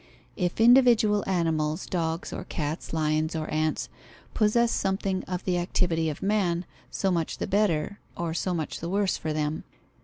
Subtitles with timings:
[0.35, 3.87] If individual animals, dogs or cats, lions or ants,
[4.33, 8.89] possess something of the activity of man, so much the better, or so much the
[8.89, 9.63] worse for them.